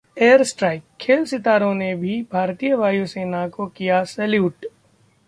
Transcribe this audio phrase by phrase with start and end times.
[0.17, 4.65] Air Strike: खेल सितारों ने भी भारतीय वायुसेना को किया सैल्यूट